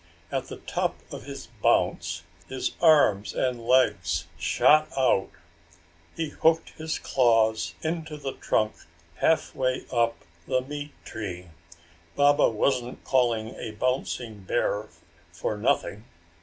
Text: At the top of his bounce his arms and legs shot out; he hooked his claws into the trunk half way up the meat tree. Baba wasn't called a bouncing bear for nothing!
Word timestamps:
At 0.31 0.45
the 0.47 0.57
top 0.57 0.97
of 1.11 1.25
his 1.25 1.49
bounce 1.61 2.23
his 2.49 2.71
arms 2.81 3.35
and 3.35 3.61
legs 3.63 4.25
shot 4.35 4.87
out; 4.97 5.29
he 6.17 6.29
hooked 6.29 6.71
his 6.71 6.97
claws 6.97 7.75
into 7.83 8.17
the 8.17 8.31
trunk 8.33 8.73
half 9.17 9.53
way 9.53 9.85
up 9.91 10.25
the 10.47 10.61
meat 10.61 10.93
tree. 11.05 11.49
Baba 12.15 12.49
wasn't 12.49 13.03
called 13.03 13.53
a 13.57 13.69
bouncing 13.73 14.39
bear 14.41 14.87
for 15.31 15.55
nothing! 15.55 16.03